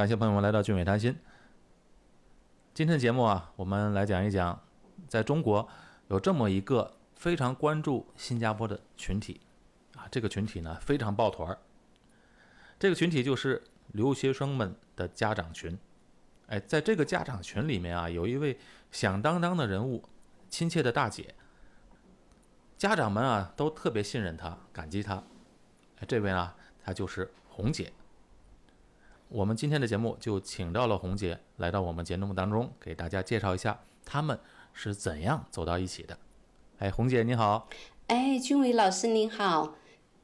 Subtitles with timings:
[0.00, 1.14] 感谢朋友们来到俊美谈心。
[2.72, 4.58] 今天的节目啊，我们来讲一讲，
[5.06, 5.68] 在中国
[6.08, 9.42] 有这么一个非常关注新加坡的群体
[9.96, 11.58] 啊，这个群体呢非常抱团儿。
[12.78, 15.78] 这个群体就是留学生们的家长群。
[16.46, 18.58] 哎，在这个家长群里面啊，有一位
[18.90, 20.02] 响当当的人物，
[20.48, 21.34] 亲切的大姐。
[22.78, 25.22] 家长们啊都特别信任她，感激她。
[25.98, 27.92] 哎，这位呢，她就是红姐。
[29.32, 34.36] 我们今天的节目就请到了红姐来到我们节目当中，给大家介绍一下他们
[34.72, 36.18] 是怎样走到一起的。
[36.78, 37.68] 哎，红姐你好。
[38.08, 39.76] 哎，君伟老师您好，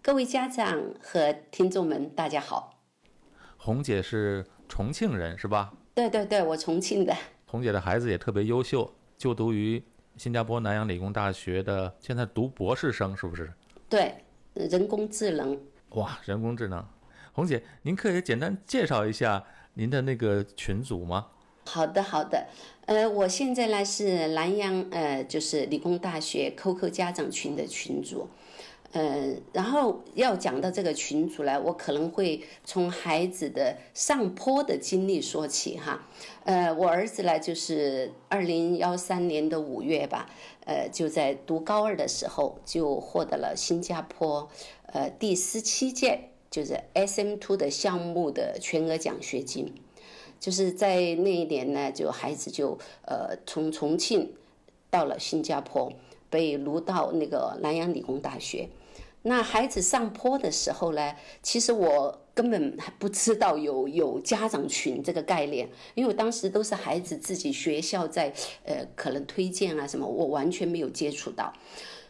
[0.03, 2.81] 各位家长和听众们大家好。
[3.57, 5.73] 红姐是重庆人是吧？
[5.95, 7.15] 对对对，我重庆的。
[7.47, 9.81] 红姐的孩子也特别优秀，就读于
[10.17, 13.53] 新加坡南洋理工大学的，现在读博士生是不是？
[13.89, 14.17] 对，
[14.55, 15.57] 人工智能。
[15.91, 16.85] 哇，人工智能。
[17.37, 21.27] 红姐，您可以简单介绍一下您的那个群组吗？
[21.67, 22.47] 好的，好的。
[22.87, 28.27] 呃，我现在呢是南洋呃，就是理工大学 QQ 家长群的群主。
[28.93, 36.09] 呃，然后要讲到这个群组呢，我可能会从孩子的上坡的经历说起哈。
[36.45, 40.31] 呃，我儿子呢就是二零幺三年的五月吧，
[40.65, 44.49] 呃，就在读高二的时候就获得了新加坡
[44.87, 46.31] 呃第十七届。
[46.57, 49.75] 就是 S M Two 的项目的全额奖学金，
[50.41, 54.33] 就是在那一年呢，就孩子就呃从重庆
[54.89, 55.93] 到了新加坡，
[56.31, 58.71] 被录到那个南洋理工大学。
[59.21, 68.33] 那孩子上坡的时候呢，其实我根本还不知道有有家长群这个概念，因为我当时都是孩子自己学校在
[68.65, 71.53] 呃可能推荐啊什么，我完全没有接触到。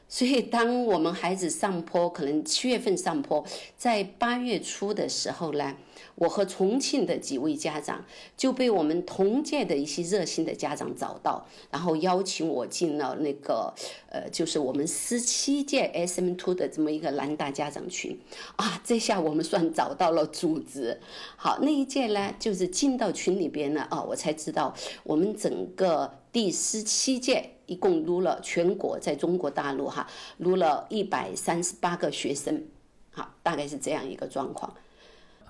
[0.09, 3.45] 所以，当我们孩子上坡，可能七月份上坡，
[3.77, 5.77] 在八月初的时候呢。
[6.17, 8.03] 我和重庆的几位家长
[8.39, 13.73] 就被我们同届的一些热心的家长找到，然后邀请我进了那个
[14.09, 18.19] 呃，就是我们十七届 SM Two 的这么一个南大家长群
[18.57, 18.81] 啊。
[18.83, 20.99] 这下我们算找到了组织。
[21.37, 24.75] 好，那一届呢，就是进到群里边呢啊，我才知道
[25.05, 30.07] 我们整个第十七届一共录了全国在中国大陆哈
[30.39, 32.65] 录了一百三十八个学生，
[33.13, 34.73] 好，大概是这样一个状况。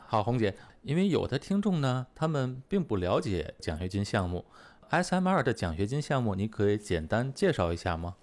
[0.06, 4.44] 好，红姐，因为有的听众呢，他们并不了解奖学金项目
[4.90, 8.14] ，SMR 的奖学金项目，你可以简单介绍一下吗？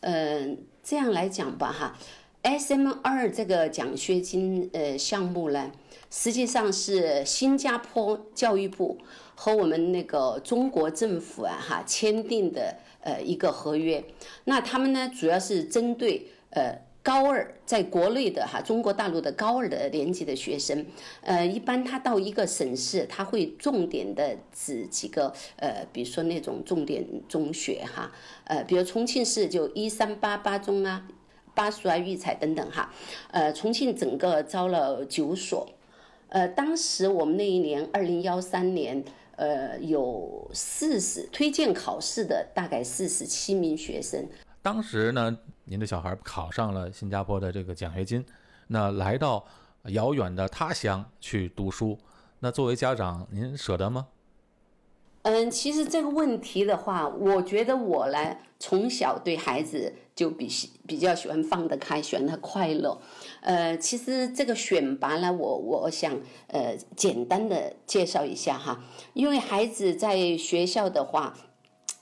[0.00, 1.94] 嗯，这样来讲吧，哈
[2.42, 5.70] ，SMR 这个奖学金呃项目呢，
[6.10, 8.96] 实际上是新加坡教育部
[9.34, 14.04] 和我们那个中国政府啊哈签订的呃一个合约，
[14.44, 16.78] 那他们呢主要是针对呃。
[17.02, 20.84] 高二在国内的哈，中国大陆的高二的年级的学生，
[21.22, 28.12] 呃，一般他到一个省市，他会重点的指几个呃，比如说那种重点中学哈，
[28.44, 31.08] 呃，比如重庆市就一三八八中啊，
[31.54, 32.92] 巴蜀啊、育才等等哈，
[33.30, 35.66] 呃，重庆整个招了九所，
[36.28, 39.02] 呃，当时我们那一年二零幺三年，
[39.40, 44.28] 呃，有四十推荐考试的大概四十七名学生。
[44.60, 45.34] 当时呢，
[45.64, 48.22] 您的小孩考上了新加坡的这个奖学金，
[48.66, 49.42] 那来到
[49.84, 51.98] 遥远的他乡去读书，
[52.40, 54.08] 那作为家长，您舍得吗？
[55.22, 60.48] 嗯，其实这个问题的话，我觉得我呢，从小对孩子就比
[60.86, 63.00] 比较喜欢放得开，喜欢他快乐。
[63.42, 68.82] 呃，其实这个选拔呢，我我想呃简单的介绍一下哈，
[69.12, 71.36] 因为孩子在学校的话，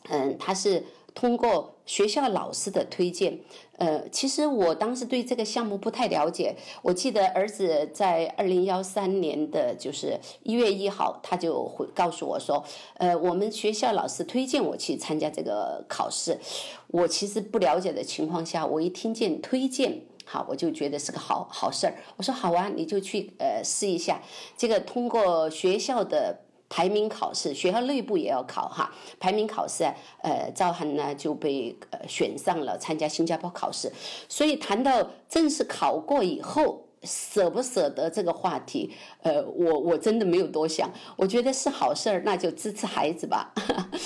[0.08, 0.84] 嗯，他是。
[1.18, 3.40] 通过学校老师的推荐，
[3.76, 6.54] 呃，其实我当时对这个项目不太了解。
[6.80, 12.62] 我记得儿子在二零幺三年的就是一月一号，他就会告诉我说，
[12.98, 16.38] 呃，我们学校老师推荐我去参加这个考试。
[16.86, 21.96] 我其实不了解的情况下，我一听见推荐，好，我就觉得是个好好事儿。
[22.16, 24.22] 我说好啊，你就去呃试一下。
[24.56, 26.44] 这个通过学校的。
[26.68, 28.92] 排名考试，学校内部也要考哈。
[29.18, 29.84] 排名考试，
[30.22, 33.90] 呃，赵涵呢就被呃选上了参加新加坡考试。
[34.28, 38.92] 所以谈到正式考过以后，舍不舍得这个话题，
[39.22, 40.90] 呃，我我真的没有多想。
[41.16, 43.52] 我觉得是好事儿，那就支持孩子吧。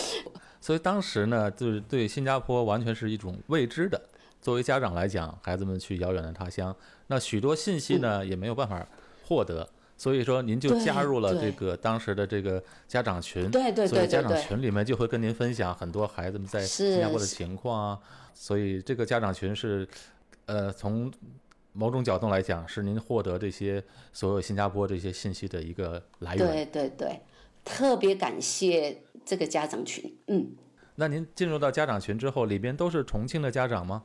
[0.60, 4.00] 所以当时呢，就是对新加坡完全是一种未知的。
[4.40, 6.74] 作为家长来讲，孩子们去遥远的他乡，
[7.08, 8.86] 那许多信息呢也没有办法
[9.26, 9.68] 获得。
[10.02, 18.00] 所以说，您就加入了这个当时的这个家长群，对对对所以家长群里面就会跟您分享很多孩子们在新加坡的情况啊。
[18.34, 19.86] 所以这个家长群是，
[20.46, 21.08] 呃，从
[21.72, 23.80] 某种角度来讲，是您获得这些
[24.12, 26.48] 所有新加坡这些信息的一个来源。
[26.48, 27.20] 对对对，
[27.64, 30.50] 特别感谢这个家长群，嗯。
[30.96, 34.02] 那您进入到家长群之后，里边都是重庆的家长吗？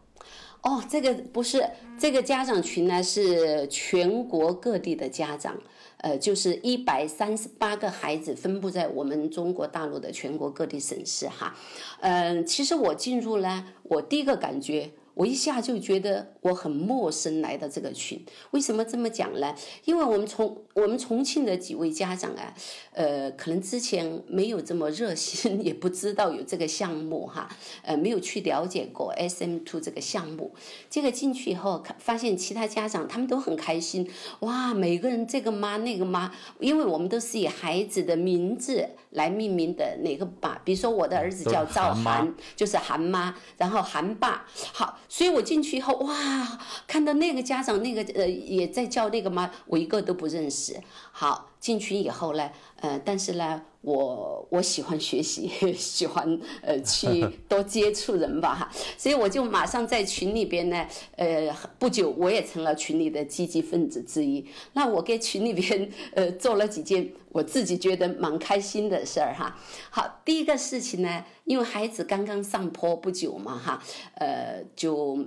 [0.62, 1.64] 哦，这个不是，
[2.00, 5.56] 这个家长群呢是全国各地的家长，
[5.98, 11.56] 呃，就是一百三十八个孩子分布在我们中国大陆的全国各地省市哈。
[12.00, 14.92] 嗯，其实我进入呢，我第一个感觉。
[15.18, 19.56] 我一下就觉得我很陌生来到这个群，为什么这么讲呢？
[19.84, 22.54] 因为我们重我们重庆的几位家长啊，
[22.94, 27.50] 呃，可能之前没有这么热心， 也不知道有这个项目哈，
[27.82, 30.54] 呃，没有去了解过 SM Two 这个项目。
[30.88, 34.08] 这个进去以后，发现其他家长他们都很开心，
[34.42, 40.62] 哇，每个人这个妈那个妈，因为我们都是以孩子的名字来命名的，哪个爸？
[40.64, 45.00] 比如说我的儿子叫赵涵，就是韩妈，然后韩爸，好。
[45.10, 50.76] 所以我进去以后，哇，看到那个家长那个呃也在叫那个妈，我一个都不认识。
[51.20, 53.64] 好，进群以后呢，呃，但是呢。
[53.82, 60.86] 我我喜欢学习， 喜欢呃 去多接触人吧哈，所以我就马上在群里边呢，
[61.16, 64.46] 呃不久我也成了群里的积极分子之一。
[64.74, 69.56] 那我给群里边 呃做了几件我自己觉得蛮开心的事儿哈。
[69.90, 73.82] 好，第一个事情呢，因为孩子刚刚上坡不久嘛哈，
[74.16, 75.18] 呃就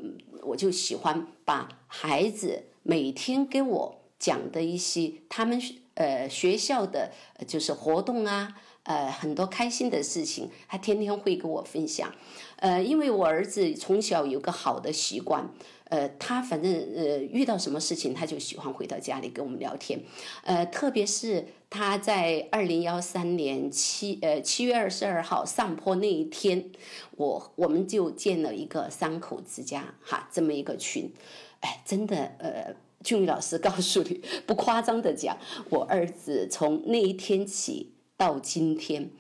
[0.43, 5.59] 我就喜欢把孩子每天给我讲的一些他们。
[6.01, 7.13] 呃，学校的
[7.47, 12.11] 就是活动啊，呃，很多开心的事情，他天天会跟我分享。
[12.57, 15.51] 呃，因为我儿子从小有个好的习惯，
[15.91, 20.01] 呃，他反正呃遇到什么事情，他就喜欢回到家里跟我们聊天。
[20.43, 26.71] 呃，特别是他在二零幺三年七呃七月二十二号上坡那一天，
[27.19, 31.13] 我我们就建了一个三口之家哈这么一个群，
[31.61, 32.75] 哎，真的呃。
[33.03, 35.37] 俊宇老师告诉你，不夸张的讲，
[35.71, 39.11] 我儿子从那一天起到今天，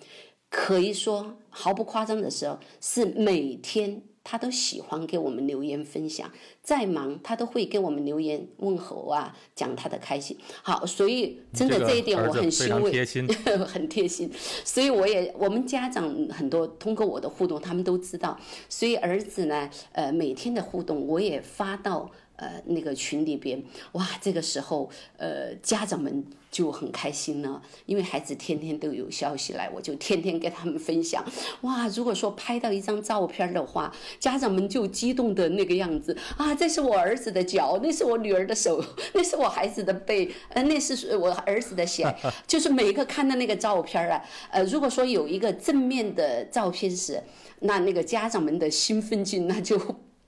[0.50, 6.30] 可以说毫不夸张的时候，是每天他都喜欢给我们留言分享，
[6.62, 10.36] 再忙他都会给我们留言问候啊，讲他的开心。
[10.62, 12.92] 好，所以真的这一点我很欣慰，
[13.64, 14.30] 很贴心。
[14.62, 18.38] 所以我也我们家长很多通过我的互动，他们都知道。
[18.68, 22.10] 所以儿子呢，呃，每天的互动我也发到。
[22.40, 24.88] 呃，那个群里边，哇，这个时候，
[25.18, 31.22] 呃，家长们就很开心了，因为孩子天天都有消息来，我就天天跟他们分享。
[31.60, 38.82] 哇，如果说拍到一张照片的话，家长们就激动的那个样子啊，这是我儿子的脚，那是我女儿的手，
[39.12, 42.06] 那是我孩子的背，呃，那是我儿子的鞋，
[42.48, 47.22] 就是每个看到那个照片啊，呃，如果说有一个正面的照片时，
[47.60, 49.78] 那那个家长们的兴奋劲那就。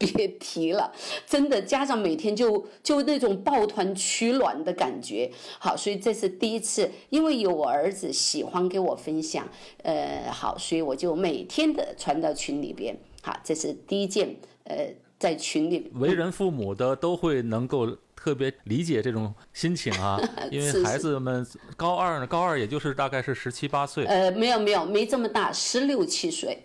[0.06, 0.92] 别提了，
[1.26, 5.30] 真的，家长每天就就那种抱团取暖的感觉。
[5.58, 9.48] 好，所以这是第一次，因为有我儿子喜欢给我分享，
[9.82, 12.96] 呃，好，所以我就每天的传到群里边。
[13.22, 14.88] 好，这是第一件，呃，
[15.18, 15.90] 在群里。
[15.94, 20.20] 为人父母的都会能够特别理解这种心情啊，
[20.50, 21.46] 因为孩子们
[21.76, 24.04] 高二呢，高二也就是大概是十七八岁。
[24.06, 26.64] 呃，没有没有，没这么大，十六七岁。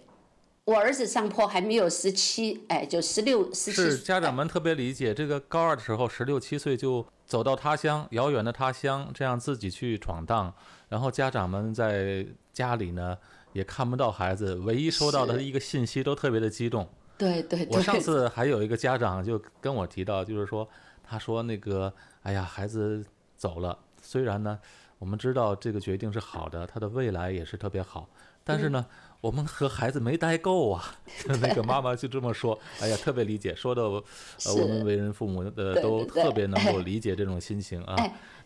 [0.67, 3.75] 我儿子上坡还没有十七，哎，就十六、十七。
[3.75, 10.53] 是家长们特别理解，这个高二的时候，十六七岁就走到他乡，遥远的他乡，这样自己去闯荡。
[10.89, 13.17] 然后家长们在家里呢，
[13.53, 16.85] 也看不到孩子，唯一收到的一个信息都特别的激动。
[17.17, 17.65] 对对。
[17.71, 20.67] 我上次还有一个家长就跟我提到，就是说，
[21.01, 21.93] 他说那个，
[22.23, 23.05] 哎呀，孩子
[23.37, 24.59] 走了，虽然呢，
[24.99, 28.09] 我们知道这个决定是好的，他的未来也是特别好，
[28.43, 28.85] 但是呢。
[29.19, 30.95] 我们和孩子没待够啊，
[31.41, 32.57] 那个妈妈就这么说。
[32.79, 37.95] 哎呀，特别理解，说的呃，我们为人父母的都特别能够理解这种心情啊。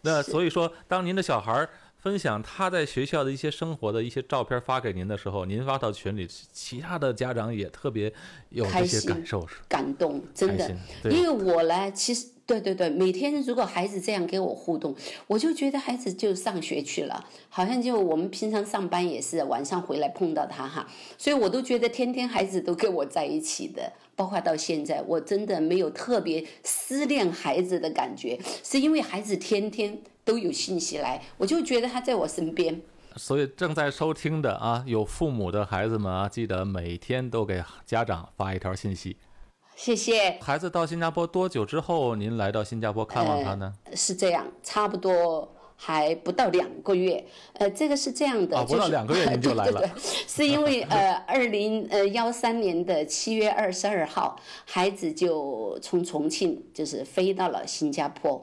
[0.02, 8.12] 那所以说，当您的小孩分享他在学校的一些生活的一些照片发给您的时候，您发到群里，其他的家长也特别
[8.50, 10.76] 有这些感受，是感动，真的。
[11.04, 12.28] 因为我呢，其实。
[12.52, 14.94] 对对对，每天如果孩子这样跟我互动，
[15.26, 20.86] 我就觉得孩子就上学去了，好像就我们平常上班也是晚上回来碰到他哈，
[21.18, 32.82] 所以我都觉得天天孩子都跟我在一起的，包括到现在，我真的没有特别思念孩子的感觉，是因为孩子天天都有信息来，我就觉得他在我身边。
[33.16, 39.16] 所以正在收听的啊，有父母的孩子们啊，记得每天都给家长发一条信息。
[39.82, 40.38] 谢谢。
[40.40, 43.74] 孩子到新加坡多久之后，您来到新加坡看望他呢？
[43.96, 58.40] 是这样，差不多还不到两个月，呃，这个是这样的，啊不到两个月您就来了对对 对，是因为呃，二零呃幺三年的七月二十二号，孩子就从重庆就是飞到了新加坡，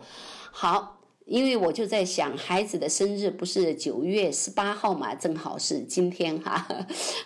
[0.50, 0.97] 好。
[1.28, 6.66] 因为我就在想，孩子的生日不是九月十八号嘛，正好是今天哈，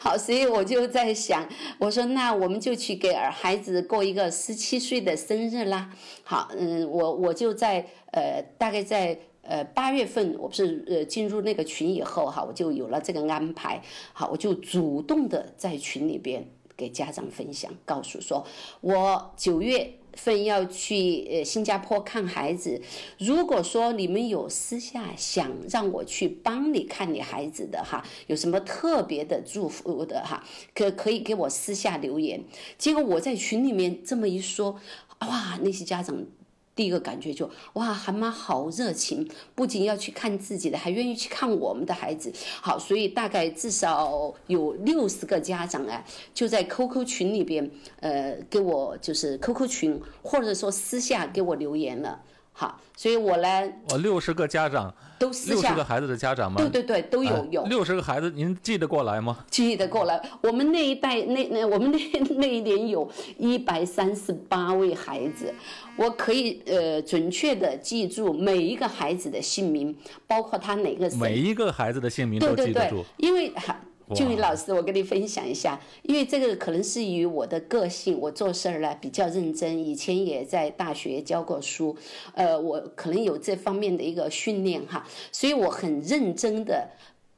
[0.00, 5.88] 好，所以我就在想，我说那我们就去给儿孩子过一个十七岁的生日啦。
[6.24, 13.80] 好，嗯，我我就在呃，大概在呃八月份，我不是呃进入那个群以后哈，我就有了这个安排。
[14.12, 16.44] 好，我就主动的在群里边
[16.76, 18.44] 给家长分享，告诉说
[18.80, 19.94] 我九月。
[20.14, 22.80] 份要去呃新加坡看孩子，
[23.18, 32.44] 如果说你们有私下想让我去帮你看你孩子的哈，有什么特别的祝福的哈，可可以给我私下留言。
[32.78, 34.78] 结果我在群里面这么一说，
[35.20, 36.26] 哇，那些家长。
[36.74, 42.32] 第一个感觉就哇，韩妈好热情，不仅要去看自己的，还愿意去看我们的孩子。
[42.60, 52.20] 好，所以大概至少有六十个家长啊，就在 QQ 群里边，呃，给我就是 QQ 群，或者说私下给我留言了。
[52.54, 56.60] 好，所以我呢，我，六十个家长，都私下六十个孩子的家长吗？
[56.60, 57.64] 对对对，都有有。
[57.64, 59.44] 六十个孩子，您记得过来吗？
[59.50, 60.22] 记得过来。
[60.42, 61.98] 我们那一代，那那我们那
[62.36, 65.52] 那一年有一百三十八位孩子，
[65.96, 71.10] 我可以呃准确的记住每一个孩子的姓名，包括他哪个。
[71.16, 73.76] 每一个孩子的姓名都记得住。，因为哈。
[74.14, 81.96] 俊宇老师，我跟你分享一下，因为这个可能是与我的个性，我做事儿呢比较认真，以前也在大学教过书，
[82.34, 86.90] 呃，我可能有这方面的一个训练哈，所以我很认真的，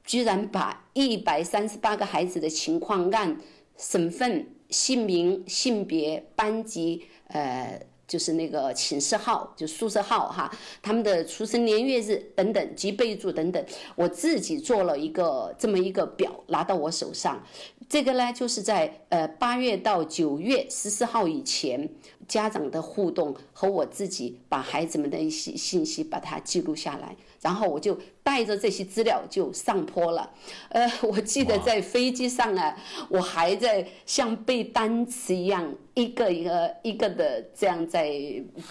[0.05, 3.39] 居然把一百三十八个孩子的情况按
[3.77, 7.81] 省份、姓名、性别、班级，呃。
[8.07, 10.51] 就是那个寝室号，就宿舍号哈，
[10.83, 13.65] 他们的出生年月日等等及备注等等，
[13.97, 17.43] 我自己做了一个这么一个表拿到我手上。
[17.89, 21.89] 这个呢，就是在呃八月到九月十四号以前，
[22.29, 30.31] 家长的互动和我自己把孩子们的一些信息把它记录下来，然后我就带着这些资料就上坡了。
[30.69, 32.77] 呃， 我记得在飞机上啊，
[33.09, 35.75] 我还在像背单词一样。
[35.95, 38.11] 一个一个一个的这样在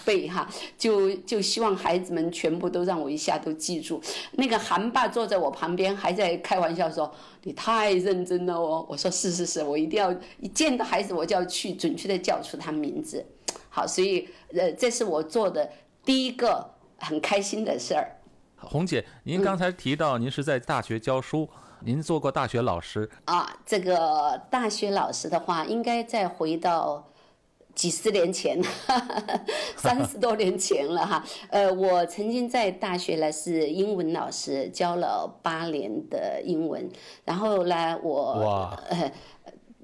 [0.04, 0.46] 背哈，
[0.76, 3.98] 就就希望孩子们全部都让我一下都记住。
[4.32, 7.10] 那个韩爸坐在我旁边，还在开玩笑说
[7.44, 13.24] ：“你太认真了哦。”我说：“是是是，我一定要一见到孩子我就要去准确的叫出他名字。”
[13.74, 15.68] 好，所以呃，这是我做的
[16.04, 16.64] 第一个
[16.96, 18.08] 很开心的事儿。
[18.56, 21.48] 红姐，您刚才提到您是在大学教书，
[21.80, 27.04] 您做过大学老师，啊，这个大学老师的话，应该再回到
[27.74, 28.62] 几十年前，
[29.76, 31.24] 三十多年前了哈。
[31.50, 36.88] 呃，我曾经在大学呢是英文老师，教了八年的英文，
[37.24, 39.10] 然后呢我哇呃。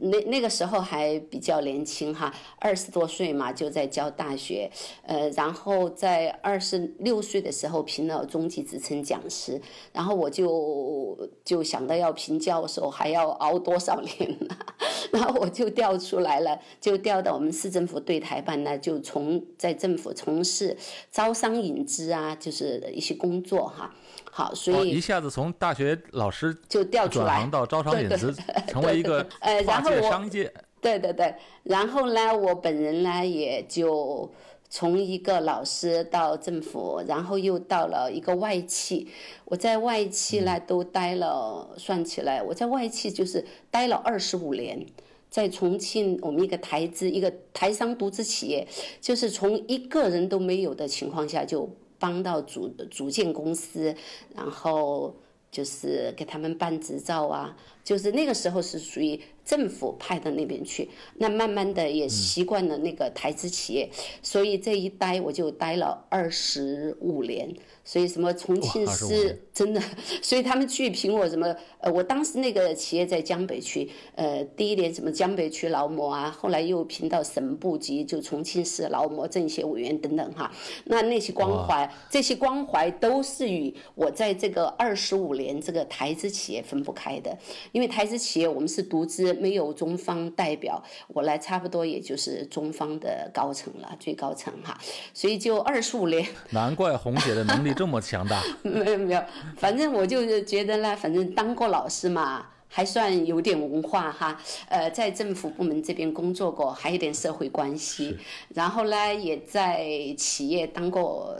[0.00, 4.70] 那那个时候还比较年轻哈，二十多岁嘛就在教大学，
[5.02, 9.60] 呃，然后在二十六岁的时候评了中级职称讲师，
[9.92, 14.56] 然后我就就想到要评教授还要熬多少年呢？
[15.12, 20.76] 然后我就调出来了，就调到我们市政府对台办呢，就从在政府从事
[21.10, 23.94] 招商引资啊，就是一些工作哈。
[24.30, 27.50] 好，所以哦一下子从大学老师就调出来转行。
[27.50, 28.34] 到招商引资，
[28.68, 30.52] 成为一个呃然后商界。
[30.80, 31.34] 对对对，
[31.64, 34.30] 然后呢，我本人呢也就
[34.68, 39.08] 从一个老师到政府，然后又到了一个外企。
[39.44, 44.86] 我在外企呢都待了，算起来我在外企就是待了二十五年。
[45.28, 48.66] 在重庆，我们一个台资，一个台商独资企业，
[49.00, 51.70] 就是从一个人都没有的情况下，就
[52.00, 53.94] 帮到组组建公司，
[54.34, 55.14] 然后
[55.52, 57.56] 就是给他们办执照啊，
[57.90, 63.90] 就是那个时候是属于政府派到那边去，那慢慢的也习惯了那个台资企业，
[64.22, 67.52] 所以这一待我就待了二十五年。
[67.82, 69.82] 所以什么重庆市真的，
[70.22, 80.52] 所以他们去评我什么，呃，我当时那个企业在江北区，呃，第一年什么江北区劳模啊，后来又评到省部级，就重庆市劳模政协委员等等哈，
[80.84, 87.36] 那那些光环，这些光环都是与我在这个二十五年这个台资企业分不开的，
[87.72, 94.78] 因为台资企业我们是独资，没有中方代表，我来差不多也就是中方的高层了，最高层哈，
[95.12, 96.26] 所以就二十五年。
[96.50, 98.42] 难怪红姐的能力这么强大。
[98.62, 99.22] 没有没有，
[99.56, 108.16] 反正我就是觉得呢，反正当过老师嘛，还算有点文化哈，呃，在政府部门这边工作过，还有点社会关系，
[108.54, 109.84] 然后呢，也在
[110.16, 111.36] 企业当过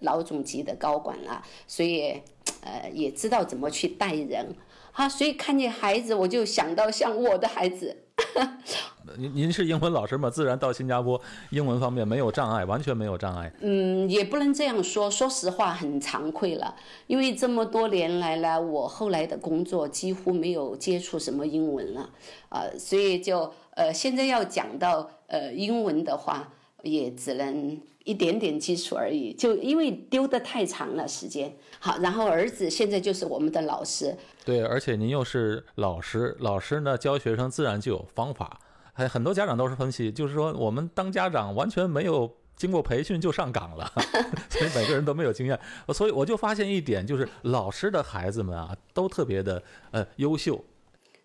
[0.00, 2.20] 老总级的高管了，所以
[2.60, 4.54] 呃也知道怎么去带人，
[4.92, 7.96] 哈，所以看见孩子我就想到像我的孩子。
[9.18, 10.30] 您您是英文老师嘛？
[10.30, 11.20] 自然到新加坡，
[11.50, 13.52] 英文方面没有障碍，完全没有障碍。
[13.60, 15.10] 嗯，也不能这样说。
[15.10, 16.74] 说实话，很惭愧了，
[17.06, 22.08] 因为这么多年来呢，我后来的工作几乎没有接触什么英文了，
[22.48, 26.48] 啊，所以就呃，现在要讲到呃英文的话，
[26.82, 29.32] 也只能一点点基础而已。
[29.32, 31.54] 就因为丢的太长了时间。
[31.78, 34.16] 好，然后儿子现在就是我们的老师。
[34.44, 38.60] 对，而且您又是老师，老师呢教学生自然就有方法。
[38.92, 43.90] 还很多家长都是分析，就是说我们当家长完全没有经过培训就上岗了，
[44.50, 45.58] 所以每个人都没有经验。
[45.94, 50.62] 所以我就发现一点，就是老师的孩子们啊，都特别的呃优秀。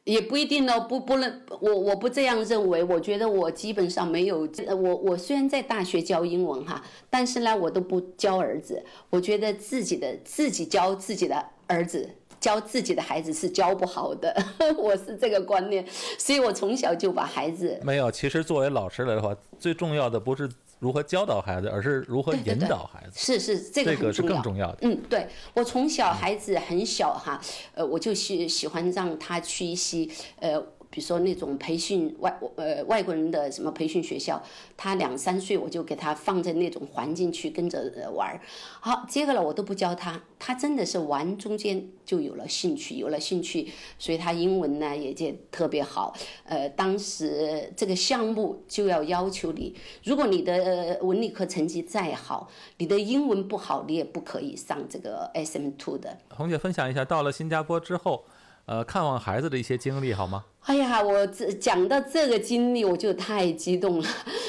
[0.08, 2.84] 也不一定呢，不不能，我我不这样认为。
[2.84, 8.82] 我觉得我基本上没有，我我虽然在大学教英文哈，但是呢，我都不教儿子。
[9.10, 12.10] 我觉得自己的自己教自己的儿子。
[12.40, 14.32] 教自己的孩子是教不好的，
[14.78, 15.84] 我是这个观念，
[16.20, 18.12] 所以我从小就把孩子没有。
[18.12, 20.48] 其实作为老师来的话，最重要的不是
[20.80, 23.20] 如何教导孩子，而是如何引导孩子。
[23.20, 24.78] 是是，这个这个是更重要的。
[24.82, 27.42] 嗯，对我从小孩子很小哈，
[27.74, 30.08] 呃，我就喜喜欢让他去一些
[30.40, 30.64] 呃。
[30.90, 34.42] 比如说那种培训外呃外国人的什么培训学校，
[34.76, 38.42] 他两三岁我就给他放在那种环境去跟着玩儿，
[38.80, 43.68] 好，接个了我都不教他，他真的是玩中间就有了兴趣，有了兴趣，
[44.00, 46.16] 所以他英文呢也就特别好。
[46.46, 56.18] 呃，当时这个项目就要要求你，如果你的文理科成绩再好，你的英文不好，你也不可以上这个 SM Two 的。
[56.30, 58.24] 红姐分享一下，到了新加坡之后。
[58.68, 60.44] 呃，看望孩子的一些经历好吗？
[60.64, 64.08] 哎呀，我这讲到这个经历，我就太激动了，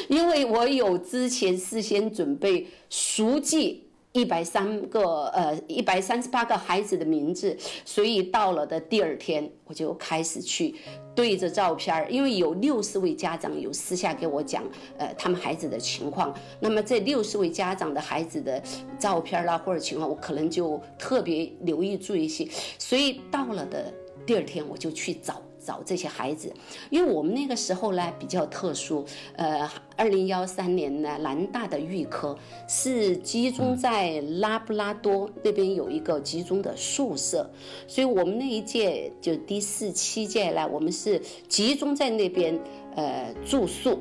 [0.08, 10.75] 因为我有之前事先准备熟记一百三个呃一百三十八个孩子的名字，所以到了的第二天，我就开始去
[11.14, 14.64] 对着照片儿，因为有六十位家长有私下给我讲
[14.96, 18.60] 呃他们孩子的情况，那么这六十位家长的孩子的
[18.98, 22.44] 照片啦或者情况，我可能就特别留意注意些，
[22.80, 23.94] 所以到了的。
[24.28, 26.52] 第二天我就去找找这些孩子，
[26.90, 29.02] 因为我们那个时候呢比较特殊，
[29.37, 32.37] 呃，二零幺三年呢，南大的预科
[32.68, 37.50] 是集中在拉布拉多那边有一个集中的宿舍，
[37.87, 42.61] 所以我们那一届就第四七届呢，我们是集中在那边
[42.96, 43.98] 呃住宿。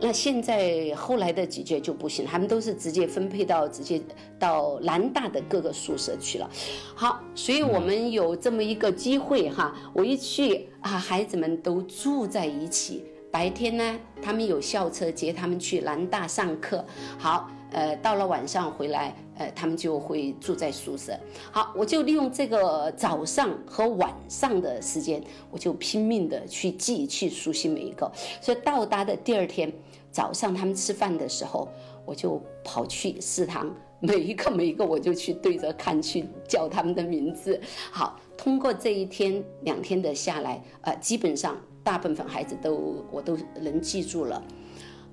[0.00, 4.00] 那现在后来的几届就不行，他们都是直接分配到直接
[4.38, 6.48] 到南大的各个宿舍去了。
[6.94, 13.04] 好，所以我们有这么一个机会哈，我一去啊，孩子们都住在一起。
[13.30, 16.82] 白天呢，他们有校车接他们去南大上课。
[17.18, 21.18] 好，呃，到了晚上回来，呃，他们就会住在宿舍。
[21.50, 28.10] 好，我就利用这个早上和晚上的时间，我就拼命的去记、去熟悉每一个。
[28.42, 29.72] 所以到达的第二天。
[30.10, 31.68] 早上他们吃饭的时候，
[32.06, 37.60] 我就跑去食堂，每一个每一个我就去对着看，去叫他们的名字。
[37.92, 44.42] 好，通过这一天两天的下来，呃，基本上大部分孩子都我都能记住了。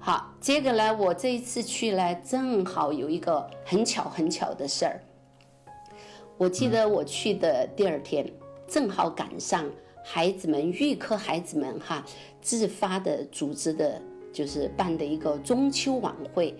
[0.06, 5.02] 好，接着呢，我这一次去呢，正好有一个很巧很巧的事儿。
[6.38, 8.24] 我记得我去的第二天，
[8.68, 9.66] 正好赶上
[10.04, 12.06] 孩子们预科孩子们哈
[12.40, 14.00] 自发的组织的。
[14.32, 16.54] 就是办的一个中秋晚会，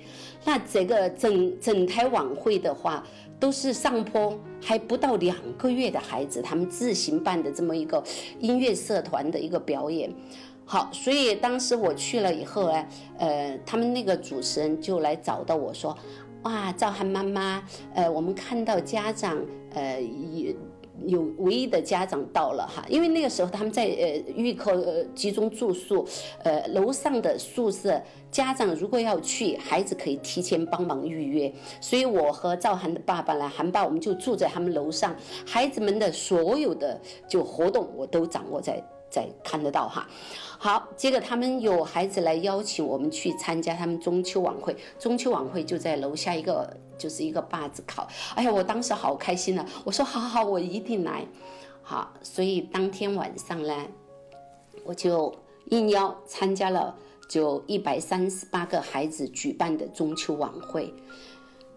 [0.46, 3.06] 那这个整整台晚会的话，
[3.38, 8.02] 都是上坡还不到两个月的孩子，他们自行办的这么一个
[8.40, 10.10] 音乐社团的一个表演。
[10.66, 12.88] 好，所以当时我去了以后呢，
[13.20, 15.96] 呃，他们那个主持人就来找到我说，
[16.44, 19.38] 哇，赵涵妈妈，呃，我们看到家长，
[19.74, 20.56] 呃，也。
[21.08, 26.08] 有唯一的家长到了哈，因为那个时候他们在呃预科呃集中住宿，
[26.42, 28.02] 呃楼上的宿舍
[28.32, 35.14] 家长如果要去，孩子可以提前帮忙预约，所以我和赵涵的爸爸呢，涵爸我们就住在他们楼上，
[35.46, 36.98] 孩子们的所有的
[37.28, 38.82] 就活动我都掌握在。
[39.16, 40.06] 在看得到哈，
[40.58, 51.26] 好，接着他们有孩子来邀请我们去参加他们中秋晚会，中秋晚会就在楼下一个就是一个坝子烤，哎呀，我当时好开心呢，我说好好，我一定来，
[51.82, 53.88] 好，所以当天晚上呢，
[54.84, 55.34] 我就
[55.70, 56.94] 应邀参加了
[57.30, 60.94] 就一百三十八个孩子举办的中秋晚会，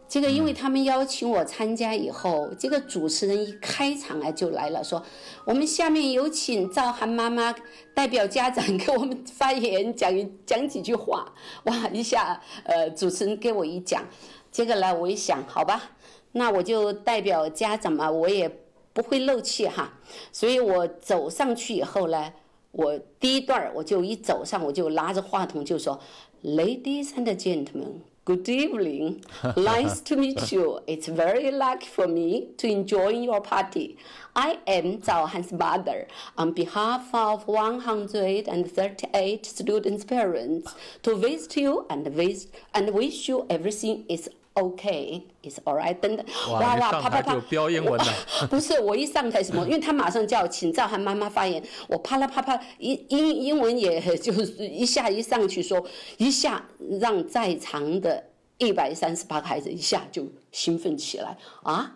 [0.08, 5.02] 这个因为他们邀请我参加以后，这个主持人一开场啊就来了，说
[5.44, 7.54] 我们下面有请赵涵妈妈
[7.92, 10.10] 代表家长给我们发言，讲
[10.46, 11.30] 讲几句话。
[11.64, 14.02] 哇，一下呃，主持人给我一讲，
[14.50, 15.90] 这个呢，我一想，好吧，
[16.32, 18.50] 那我就代表家长嘛，我也
[18.94, 19.92] 不会漏气哈，
[20.32, 22.32] 所以我走上去以后呢，
[22.72, 26.00] 我第一段我就一走上，我就拿着话筒就说
[26.42, 28.00] ，Ladies and gentlemen。
[28.28, 29.24] Good evening.
[29.56, 30.80] nice to meet you.
[30.86, 33.96] It's very lucky for me to join your party.
[34.36, 36.06] I am Zhao Han's mother.
[36.36, 44.04] On behalf of 138 students' parents, to visit you and visit and wish you everything
[44.10, 44.28] is
[44.60, 45.94] OK, is alright.
[46.00, 48.06] 等等，哇哇，啪啪啪，就标英文的。
[48.50, 49.64] 不是，我一上台什么？
[49.66, 55.84] 因为他马上叫请赵涵妈妈发言，我啪啦啪啪，英英英文也就是一下一上去说，
[56.16, 56.64] 一下
[57.00, 58.24] 让在场的
[58.58, 61.94] 一百三十八个孩子一下就兴奋起来啊！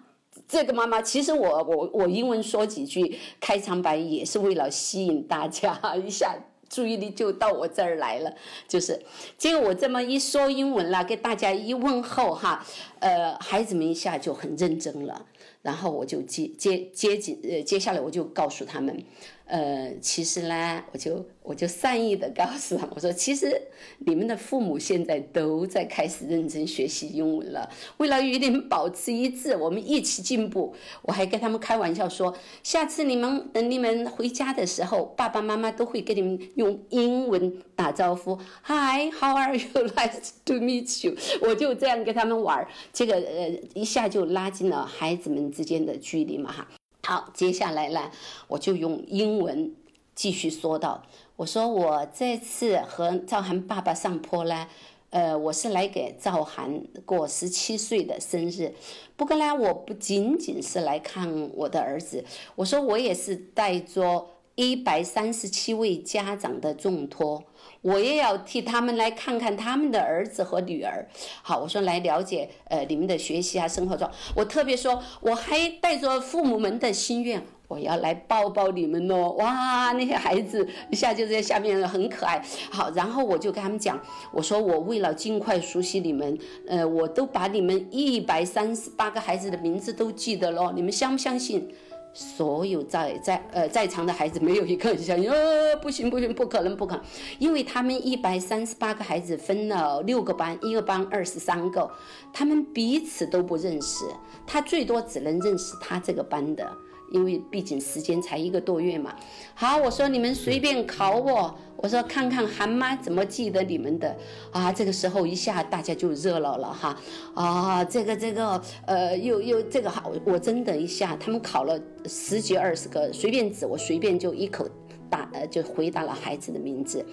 [0.49, 6.35] 这个妈妈，其实我我我英文说几句开场白也是为了吸引大家 一下。
[6.73, 8.35] 注意力就到我这儿来了，
[8.67, 8.99] 就是
[9.37, 12.65] 结果我这么一说英文了，给大家一问候哈，
[12.99, 15.27] 呃，孩子们一下就很认真了，
[15.63, 19.03] 然后我就接接接紧呃，接下来我就告诉他们。
[19.45, 23.61] 呃，其实呢，我就我就善意的告诉他们，我说其实
[23.99, 27.69] 你们的父母现在都在开始认真学习英文了。
[27.99, 30.75] 为了与你们保持一致，我们一起进步。
[31.03, 38.39] 我还跟他们开玩笑说，下次你们等你们回家的时候，爸爸妈妈都会跟你们用英文打招呼。
[38.63, 41.15] Hi，how are you？Nice to meet you。
[41.43, 46.69] 我就这样跟他们玩，这个呃一下就拉近了孩子们之间的距离嘛哈。
[47.05, 48.11] 好，接下来呢，
[48.49, 49.75] 我就用英文
[50.15, 51.03] 继续说到。
[51.37, 54.69] 我说我这次和赵涵爸爸上坡呢，
[55.11, 58.73] 呃，我是来给赵涵过十七岁的生日。
[59.17, 67.43] 不过呢，我不仅仅是来看我的儿子，我说我也是带着一百三十七位家长的重托。
[67.83, 71.07] 我也要替他们来看看他们的儿子和女儿。
[71.43, 74.11] 好，我说来了解呃你们的学习啊生活状。
[74.35, 79.31] 我特别说，我还带着父母们的心愿，我要来抱抱你们哦。
[79.33, 82.41] 哇，那些孩子一下就在下面很可爱。
[82.71, 84.01] 好，然后我就跟他们讲，
[84.33, 90.73] 我说我为了尽快熟悉你们，呃，我都把你们一百三十八个孩子的名字都记得了。
[90.73, 91.69] 你们相不相信？
[92.15, 97.05] 所有在在呃在场的孩子没有一个人相信，呃不行不行不可能不可能，
[97.39, 101.91] 因为他们一百三十八个孩子分了六个班，一个班二十三个，
[102.33, 104.05] 他们彼此都不认识，
[104.47, 106.71] 他最多只能认识他这个班的。
[107.11, 109.15] 因为毕竟时间才一个多月嘛，
[109.55, 114.17] 好，我说你们随便考我，我说看看韩妈怎么记得你们的
[114.51, 114.73] 啊。
[114.73, 116.97] 这个时候一下大家就热闹了哈，
[117.35, 124.67] 啊，这个这个呃，又又这个好，我真的一下他们考了十几二十个，随便指我随便就一口。
[125.13, 127.05] 答呃就回答了孩子的名字，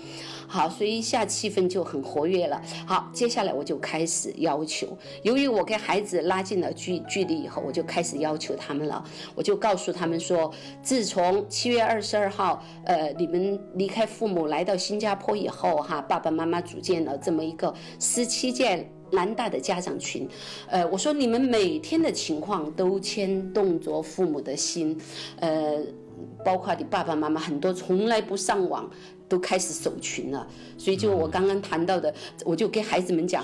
[0.47, 2.61] 好，所以一下气氛就很活跃了。
[2.87, 9.03] 好，接下来我就开始要求，由于我跟孩子拉近了距距离以后，我就开始要求他们了。
[9.35, 10.49] 我就告诉他们说，
[10.81, 20.25] 自从七月二十二号，呃，你们离开父母来到新加坡以后，哈，爸爸妈妈组建了这么一个十七届南大的家长群，
[20.69, 24.97] 呃，我说你们每天的情况都牵动着父母的心，
[25.41, 25.83] 呃。
[26.43, 28.89] 包括你爸爸妈妈很多从来不上网，
[29.27, 30.47] 都开始守群了。
[30.77, 32.13] 所以就我刚刚谈到的，
[32.45, 33.43] 我就给孩子们讲，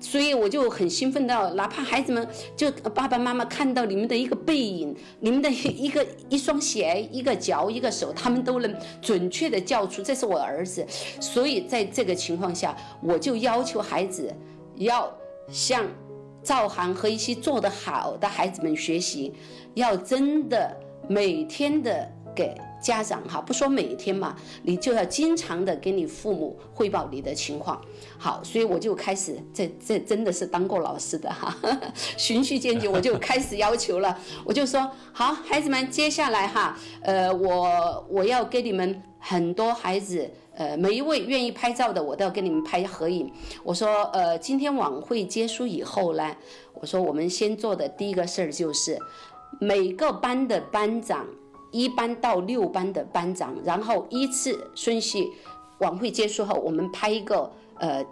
[0.00, 10.84] 所以我就很兴奋到，哪怕孩子们就爸爸妈妈看到你们的一个背影，你们的一个一双鞋、一个脚、一个手，他们都能准确的叫出这是我儿子。
[11.20, 14.34] 所以在这个情况下，我就要求孩子
[14.76, 15.08] 要
[15.48, 15.86] 向
[16.42, 19.32] 赵涵和一些做得好的孩子们学习，
[19.74, 20.76] 要真的。
[21.12, 27.80] 每天的给家长哈，不说每天嘛，你就要经常的给你父母汇报你的情况。
[28.18, 31.54] 好，所以我就开始，这这真的是当过老师的哈，
[32.16, 34.18] 循序渐进，我就开始要求了。
[34.44, 43.30] 我就说，好，孩子们，接下来哈，呃，我我要给你们很多孩子，呃，每一位愿意拍照的，我都要跟你们拍合影。
[43.62, 46.34] 我说，呃，今天晚会结束以后呢，
[46.74, 48.98] 我说我们先做的第一个事儿就是。
[49.62, 51.24] 每个班的班长，
[51.70, 55.30] 一班到六班的班长，然后依次顺序，
[55.78, 58.04] 晚会结束后，我们拍一个呃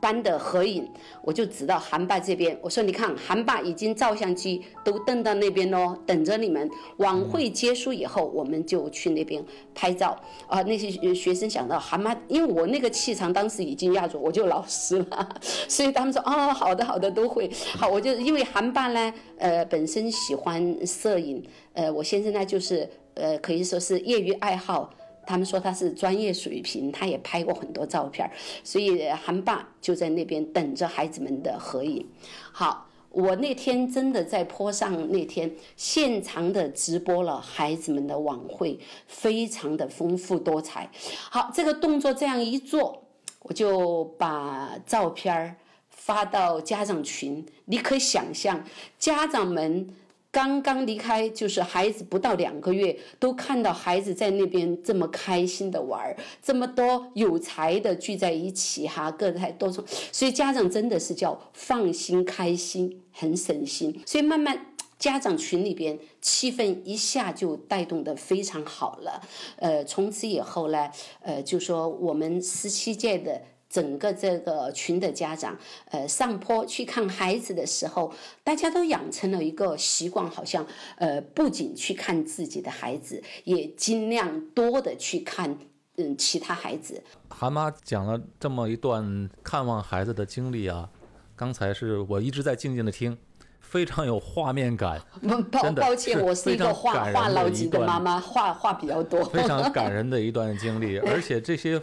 [0.00, 0.88] 班的合影，
[1.22, 6.68] 我就指到韩爸这边，我说你看，韩爸已经照相机都瞪到那边喽，等着你们。
[6.98, 10.16] 晚会结束以后，我们就去那边拍照。
[10.46, 15.28] 啊，那些学生想到韩妈，因为我那个气场当时已经压住，我就老实了，
[15.68, 17.50] 所以他们说哦，好的好的都会。
[17.74, 24.90] 好，我就因为韩爸呢，呃，本身喜欢摄影，呃，我先生呢就是呃，可以说是业余爱好。
[25.28, 28.28] 他们说他是专业水平，他也拍过很多照片，
[28.64, 32.08] 所以韩爸就在那边等着孩子们的合影。
[32.50, 40.90] 好，我那天真的在坡上那天现场的直播了孩子们的晚会，非常的丰富多彩。
[41.30, 43.04] 好，这个动作这样一做，
[43.42, 45.54] 我就把照片
[45.90, 48.64] 发到家长群，你可以想象
[48.98, 49.94] 家长们。
[50.38, 59.68] 刚刚离开，就是孩子不到两个月，都看到孩子在那边这么开心的玩，这么多有才的聚在一起哈，个子还多，
[60.12, 64.00] 所以家长真的是叫放心开心，很省心。
[64.06, 69.20] 所以慢慢家长群里边气氛一下就带动的非常好了。
[69.56, 70.88] 呃，从此以后呢，
[71.20, 73.42] 呃，就说我们十七届的。
[73.68, 75.56] 整个这个群的家长，
[75.90, 78.10] 呃，上坡去看孩子的时候，
[78.42, 85.58] 大家都养成了一个习惯，好像呃，不仅去看自己的孩子，也尽量多的去看
[85.96, 87.02] 嗯其他孩子。
[87.28, 90.88] 韩妈讲了这么一段看望孩子的经历啊，
[91.36, 93.18] 刚才是我一直在静静的听，
[93.60, 94.98] 非常有画面感。
[95.52, 99.22] 抱抱歉，我是一个话话老级的妈妈，话话比较多。
[99.26, 101.78] 非常感人的一段经历， 而且这些。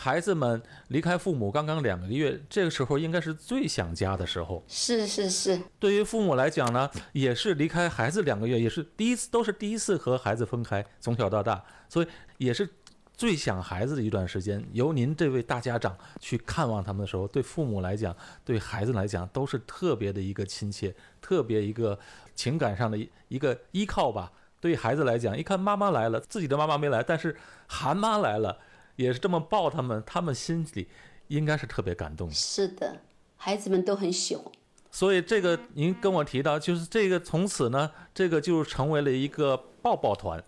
[0.00, 4.64] 孩子们离开父母刚刚两个月，这个时候应该是最想家的时候。
[4.66, 12.06] 是是是，对于父母来讲呢，也是离开孩子两个月，也是第一次，都是第一次和孩子分开，从小到大，所以
[12.38, 12.66] 也是
[13.14, 14.66] 最想孩子的一段时间。
[14.72, 21.98] 由您这位大家长去看望他们的时候，对父母来讲，对孩子来讲，都是特别的一个亲切，特别一个
[22.34, 22.96] 情感上的
[23.28, 24.32] 一个依靠吧。
[24.62, 27.36] 对于孩子来讲，一看妈妈来了，自己的妈妈没来，但是
[27.66, 28.56] 韩妈来了。
[28.96, 30.88] 也是这么抱他们，他们心里
[31.28, 32.30] 应该是特别感动。
[32.30, 33.00] 是的，
[33.36, 34.44] 孩子们都很喜欢。
[34.90, 40.42] 所以这个您跟我提到，就是这个从此呢，这个就成为了一个抱抱团。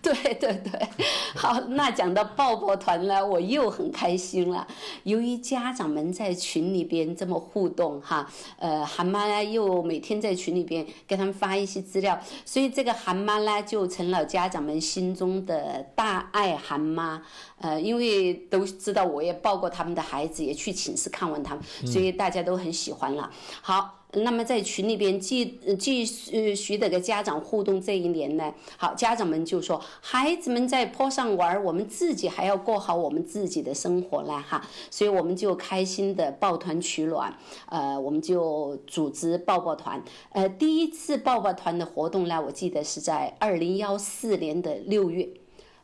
[0.00, 0.88] 对 对对，
[1.34, 4.66] 好，那讲到抱抱团呢，我又很开心了。
[5.02, 17.22] 由于家长们在群里边这么互动哈，呃，韩妈呢又每天在群里边给他们发一些资料，所以这个韩妈呢就成了家长们心中的大爱韩妈。
[17.60, 23.30] 呃，因为都知道我也抱过他们的孩子，也去寝室看望他们，所以大家都很喜欢了。
[23.60, 24.03] 好。
[24.16, 37.36] 那么在群里边继继续续的跟家长互动这一年呢，好，家长们就说孩子们在坡上玩，我们自己还要过好我们自己的生活呢哈，所以我们就开心的抱团取暖，
[37.68, 45.28] 呃，我们就组织抱抱团，呃，第一次抱抱团的活动呢，我记得是在二零幺四年的六月。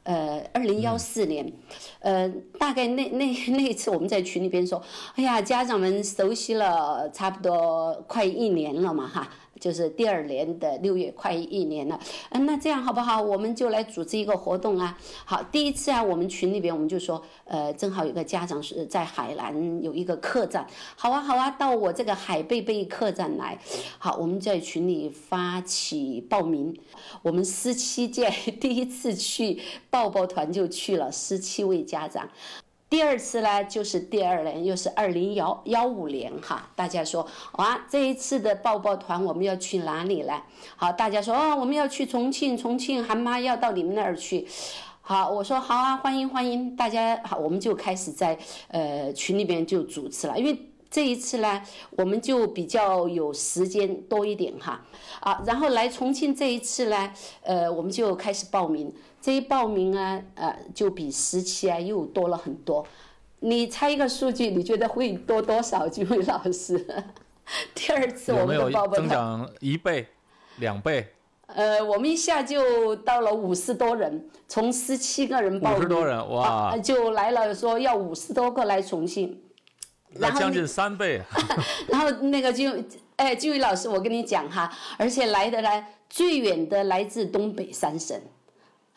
[0.03, 1.53] 呃，二零幺四年，
[2.01, 4.83] 呃，大概那那 那一次我们在群里边说，
[5.17, 9.29] 哎呀，家长们熟悉了差不多快一年了嘛，哈。
[9.61, 12.01] 就是第二年的六月，快一年了。
[12.31, 13.21] 嗯，那这样好不好？
[13.21, 14.99] 我们就来组织一个活动啊。
[15.25, 23.59] 好，第一次啊，我们群里边我们就说，呃，正好有个家长是在海南有一个客栈，好啊好啊，到我这个海贝贝客栈来。
[23.99, 26.75] 好，我们在群里发起报名，
[27.23, 32.29] 我们十七届 第一次去抱抱团就去了十七位家长。
[32.91, 36.69] 第二次呢，就是第二年，又是二零幺幺五年哈。
[36.75, 40.43] 大家说，哇，这一次的抱抱团我们要去哪里呢？
[40.75, 44.45] 好，大家说，哦，我们要去重庆，重庆韩妈要到你们那儿去。
[45.03, 50.70] 好，我说好啊，欢迎欢迎，大家好，我们就开始在呃群里边就主持了，因为。
[50.91, 54.85] 这一次呢，我们就比较有时间多一点哈，
[55.21, 62.85] 啊，然后来重庆这一次呢，呃，我们就开始报名，这一报名啊，呃，就比十期啊又多了很多。
[63.39, 65.89] 你猜一个数据，你觉得会多多少？
[65.89, 66.85] 金伟老师，
[67.73, 70.09] 第二次我们的报报增长一倍、
[70.59, 71.07] 两倍？
[71.47, 79.41] 呃，我们一下就到了五十多人，从十七个人报名，五十多人哇，就来了，说要五十多个来重庆。
[80.15, 81.23] 那将近三倍。
[81.89, 88.21] 然后那个金，哎，金伟老师，我跟你讲哈，而且来的呢最远的来自东北三省，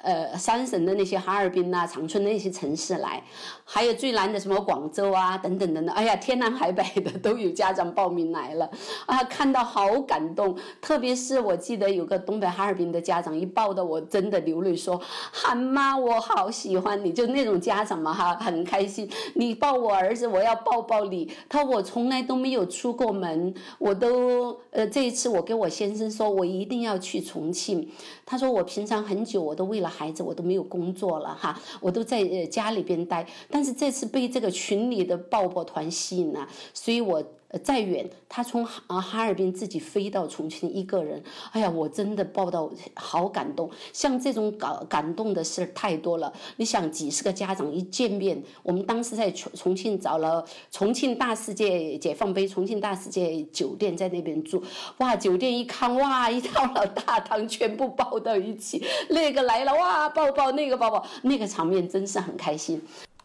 [0.04, 3.24] 呃三省的那些哈尔滨呐、长春那些城市来，
[3.66, 8.70] 还有最南的什么广州啊等等等等，哎呀，天南海北的都有家长报名来了，
[9.08, 10.56] 啊，看到好感动。
[10.82, 19.10] 特别是我记得有个东北哈尔滨的家长一抱的我真的流泪，说：“韩妈，我好喜欢你。”就那种家长嘛哈，很开心。
[19.36, 21.32] 你抱我儿子，我要抱抱你。
[21.48, 27.90] 他说我从来都没有出过门，我都呃这一次我跟我先生说，我一定要去重庆。
[28.26, 37.24] 他说我平常很久我都为了孩子我都没有工作了哈，我都在家里边待，但是这次被这个群里的抱抱团吸引了，所以我。
[37.60, 43.70] 再远，他从啊哈尔滨自己飞到重庆一个人，哎呀，我真的抱到好感动。
[43.92, 46.34] 像这种感感动的事太多了。
[46.58, 54.64] 你想，几十个家长一见面，我们当时在重重庆找了重庆大世界解放碑、重庆大世界酒店在那边住，
[54.98, 62.82] 哇，酒店一看，哇，一套了大堂全部抱到一起，那个来了，哇，抱抱那个抱抱，那个场面真是很开心。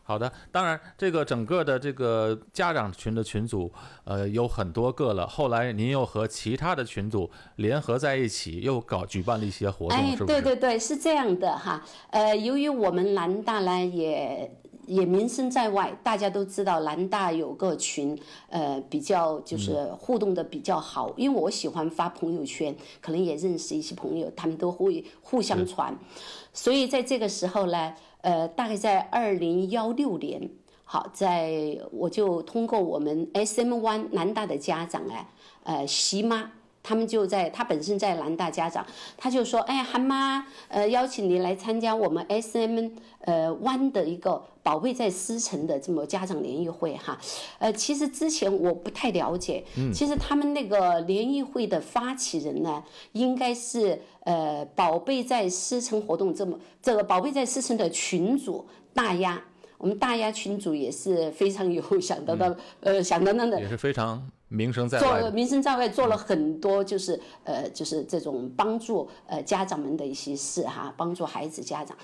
[0.08, 3.70] 好的，当然，这个整个的这个家长群的群组，
[4.04, 5.26] 呃，有很多个了。
[5.26, 10.40] 后来您又和其他的群组联合在一起，又搞举办了一些活动，哎，是不是？
[10.40, 11.84] 对对对，是这样的哈。
[12.08, 14.50] 呃，由于我们南大呢也
[14.86, 18.18] 也名声在外，大家都知道南大有个群，
[18.48, 21.12] 呃，比较就是互动的比较好。
[21.18, 25.94] 因为我喜欢发朋友圈，可能也认识一些朋友，他们都会互相传。
[26.54, 27.92] 所以在这个时候呢。
[28.22, 30.50] 呃，大概在二零幺六年，
[30.84, 35.28] 好，在我就通过我们 S M One 南大的家长哎，
[35.64, 36.50] 呃，席妈，
[36.88, 38.86] 他们就在他本身在南大家长，
[39.18, 42.88] 他就说，哎，韩妈，呃，邀请你来参加我们 S M
[43.20, 47.18] 呃 One 的一个宝贝在师城的这么家长联谊会哈，
[47.58, 54.00] 呃，其实之前我不太了解，其实他们那个联谊会的发起人呢，应该是。
[54.24, 59.42] 呃，宝贝在师城活动这么，这个宝贝在师城的群主大鸭，
[59.78, 71.96] 我们大鸭群主也是非常有响当当，呃，响当当的，也是非常名声在外，做名声在外做了很多，就是呃，就是这种帮助呃家长们的一些事哈，帮助孩子家长。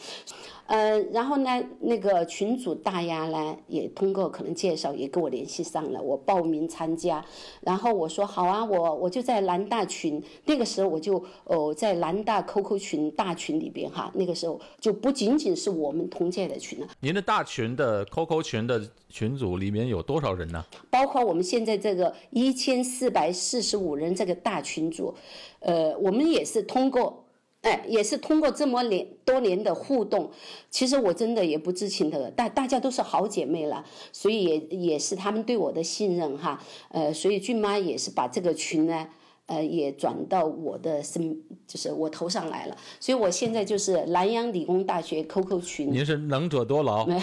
[0.67, 7.23] 呃，然后呢，那个群主大丫呢，也通过可能介绍，也跟我联系上了，我报名参加。
[7.61, 16.89] 然后我说好啊，我我就在南大群，那个时候我就哦在南大 QQ 群大群里边哈，那个时候就不仅仅是我们同届的群了。
[17.01, 20.65] 您的大群的 QQ 群的群组里面有多少人呢？
[20.89, 25.15] 包括我们现在这个一千四百四十五人这个大群组，
[25.61, 27.24] 呃，我们也是通过。
[27.65, 30.31] 哎，也是通过这么年多年的互动，
[30.71, 39.09] 其实我真的也不知情的，大大家都是好姐妹了，所以也也是他们对我的信任哈，呃，所以俊妈也是把这个群呢。
[39.47, 45.93] 呃，也转到我的身，就是我头上来了，所以我现在就是南阳理工大学 QQ 群。
[45.93, 47.05] 您是能者多劳。
[47.05, 47.21] 没有，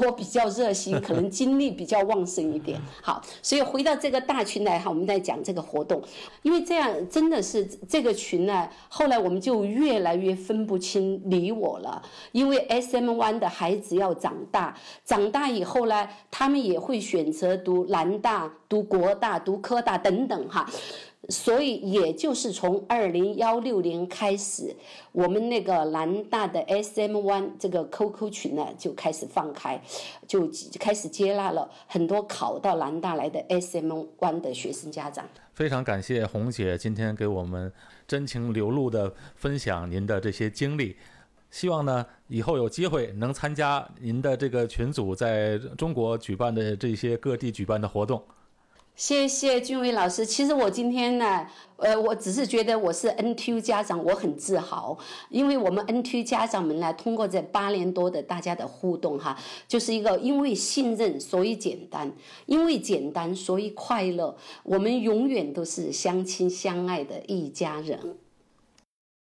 [0.00, 2.80] 我比较热心，可能精力比较旺盛一点。
[3.02, 6.02] 好，所以回到这个大群来哈，我们在讲这个活动，
[6.40, 12.02] 因为这样真的是这个群呢，后来我们就越来越分不清你我了，
[12.32, 20.66] 因为 SM One 的孩子要长大，长大以后呢，他们也会选择读南大、读国大、读科大等等哈。
[21.28, 24.74] 所以，也就是从二零幺六年开始，
[25.12, 29.82] 我们那个南大的 SM One 这个 QQ 群呢就开始放开，
[30.26, 35.26] 就开始接纳了很多考到南大来的 SM One 的学生家长。
[35.52, 37.70] 非常感谢红姐今天给我们
[38.06, 40.96] 真情流露的分享您的这些经历，
[41.50, 48.22] 希望呢以后有机会能参加您的这个群组在中国举办的这些各地举办的活动。
[48.98, 50.26] 谢谢俊伟老师。
[50.26, 54.98] 其实我今天呢，呃，我只是觉得我是 NTU 家长，我很自豪，
[55.30, 62.12] 因为我们 NTU 家长们呢，通过这八年多的大家的互动哈，就是一个因为信任所以简单，
[62.46, 68.16] 因为简单所以快乐，我们永远都是相亲相爱的一家人。